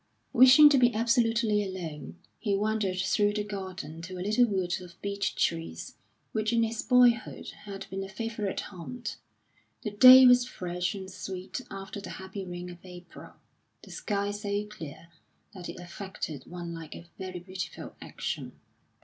[0.33, 4.99] Wishing to be absolutely alone, he wandered through the garden to a little wood of
[4.99, 5.93] beech trees,
[6.31, 9.17] which in his boyhood had been a favourite haunt.
[9.83, 13.33] The day was fresh and sweet after the happy rain of April,
[13.83, 15.09] the sky so clear
[15.53, 18.53] that it affected one like a very beautiful action.